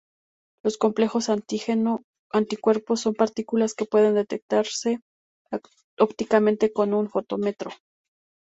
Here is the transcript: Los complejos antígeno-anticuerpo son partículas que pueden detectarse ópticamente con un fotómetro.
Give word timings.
Los 0.63 0.79
complejos 0.79 1.29
antígeno-anticuerpo 1.29 2.97
son 2.97 3.13
partículas 3.13 3.75
que 3.75 3.85
pueden 3.85 4.15
detectarse 4.15 4.99
ópticamente 5.99 6.73
con 6.73 6.95
un 6.95 7.07
fotómetro. 7.07 7.69